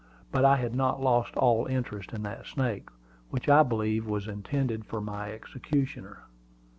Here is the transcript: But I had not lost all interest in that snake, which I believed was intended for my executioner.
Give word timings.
But 0.31 0.43
I 0.45 0.55
had 0.55 0.73
not 0.73 0.99
lost 0.99 1.35
all 1.35 1.67
interest 1.67 2.11
in 2.11 2.23
that 2.23 2.47
snake, 2.47 2.87
which 3.29 3.47
I 3.47 3.61
believed 3.61 4.07
was 4.07 4.27
intended 4.27 4.83
for 4.83 4.99
my 4.99 5.31
executioner. 5.31 6.23